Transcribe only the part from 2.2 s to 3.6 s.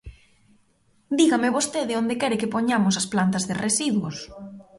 quere que poñamos as plantas de